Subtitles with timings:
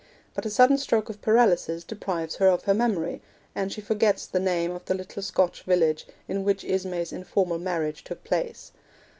[0.33, 3.21] But a sudden stroke of paralysis deprives her of her memory,
[3.53, 8.03] and she forgets the name of the little Scotch village in which Ismay's informal marriage
[8.03, 8.71] took place.